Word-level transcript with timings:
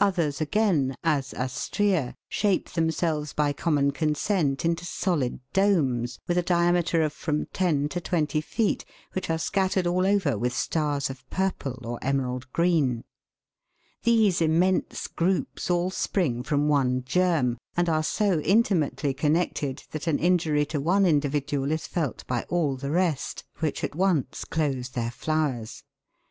Others 0.00 0.40
again, 0.40 0.94
as 1.04 1.34
Astraea, 1.34 2.16
shape 2.30 2.70
themselves 2.70 3.34
by 3.34 3.52
common 3.52 3.90
consent 3.90 4.64
into 4.64 4.86
solid 4.86 5.38
domes, 5.52 6.18
with 6.26 6.38
a 6.38 6.42
diameter 6.42 7.02
of 7.02 7.12
from 7.12 7.44
ten 7.52 7.86
to 7.90 8.00
twenty 8.00 8.40
feet, 8.40 8.86
which 9.12 9.28
are 9.28 9.36
scattered 9.36 9.86
all 9.86 10.06
over 10.06 10.38
with 10.38 10.54
stars 10.54 11.10
of 11.10 11.28
purple 11.28 11.78
or 11.84 11.98
emerald 12.00 12.50
green 12.54 13.04
(Fig. 14.02 14.04
26). 14.04 14.04
These 14.04 14.40
immense 14.40 15.06
groups 15.08 15.68
all 15.70 15.90
spring 15.90 16.42
from 16.42 16.68
one 16.68 17.04
germ, 17.04 17.58
and 17.76 17.90
are 17.90 18.02
so 18.02 18.40
intimately 18.40 19.12
connected 19.12 19.84
that 19.90 20.06
an 20.06 20.18
injury 20.18 20.64
to 20.64 20.80
one 20.80 21.04
individual 21.04 21.70
is 21.70 21.86
felt 21.86 22.26
by 22.26 22.44
all 22.48 22.76
the 22.78 22.90
rest, 22.90 23.44
which 23.58 23.82
132 23.82 23.90
THE 23.90 23.96
WORLDS 23.98 24.16
LUMBER 24.16 24.24
ROOM. 24.24 24.30
at 24.30 24.30
once 24.34 24.44
close 24.46 24.88
their 24.94 25.10
flowers. 25.10 25.84